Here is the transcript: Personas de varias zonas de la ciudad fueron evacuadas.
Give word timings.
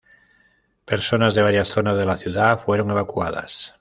Personas 0.83 1.35
de 1.35 1.43
varias 1.43 1.67
zonas 1.67 1.95
de 1.95 2.07
la 2.07 2.17
ciudad 2.17 2.57
fueron 2.59 2.89
evacuadas. 2.89 3.69